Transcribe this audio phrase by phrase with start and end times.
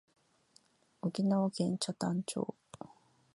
[1.03, 2.55] 沖縄県北谷町